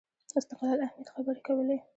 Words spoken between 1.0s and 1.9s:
خبرې کولې